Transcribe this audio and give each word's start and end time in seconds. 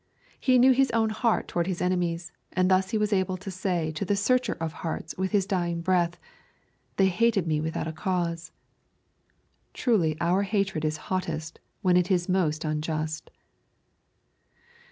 He 0.39 0.57
knew 0.57 0.71
His 0.71 0.89
own 0.95 1.11
heart 1.11 1.47
towards 1.47 1.67
His 1.69 1.79
enemies, 1.79 2.31
and 2.53 2.71
thus 2.71 2.89
He 2.89 2.97
was 2.97 3.13
able 3.13 3.37
to 3.37 3.51
say 3.51 3.91
to 3.91 4.03
the 4.03 4.15
Searcher 4.15 4.53
of 4.53 4.73
Hearts 4.81 5.13
with 5.15 5.29
His 5.29 5.45
dying 5.45 5.81
breath, 5.81 6.17
They 6.97 7.05
hated 7.05 7.45
Me 7.45 7.61
without 7.61 7.87
a 7.87 7.93
cause. 7.93 8.51
Truly 9.75 10.17
our 10.19 10.41
hatred 10.41 10.83
is 10.85 10.97
hottest 11.11 11.59
when 11.83 11.97
it 11.97 12.09
is 12.09 12.27
most 12.27 12.65
unjust. 12.65 13.29